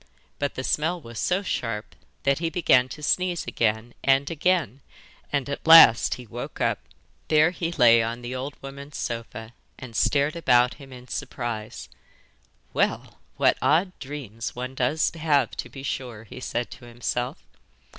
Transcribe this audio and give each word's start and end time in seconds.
But 0.39 0.55
the 0.55 0.63
smell 0.63 0.99
was 0.99 1.19
so 1.19 1.43
sharp 1.43 1.93
that 2.23 2.39
he 2.39 2.49
began 2.49 2.89
to 2.89 3.03
sneeze 3.03 3.45
again 3.45 3.93
and 4.03 4.31
again, 4.31 4.81
and 5.31 5.47
at 5.47 5.67
last 5.67 6.15
he 6.15 6.25
woke 6.25 6.59
up! 6.59 6.79
There 7.27 7.51
he 7.51 7.71
lay 7.71 8.01
on 8.01 8.23
the 8.23 8.33
old 8.33 8.55
woman's 8.63 8.97
sofa 8.97 9.53
and 9.77 9.95
stared 9.95 10.35
about 10.35 10.73
him 10.81 10.91
in 10.91 11.07
surprise. 11.07 11.87
'Well, 12.73 13.19
what 13.37 13.59
odd 13.61 13.91
dreams 13.99 14.55
one 14.55 14.73
does 14.73 15.11
have 15.13 15.51
to 15.57 15.69
be 15.69 15.83
sure!' 15.83 16.23
he 16.23 16.39
said 16.39 16.71
to 16.71 16.85
himself. 16.85 17.43